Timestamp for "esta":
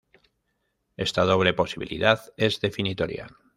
0.97-1.25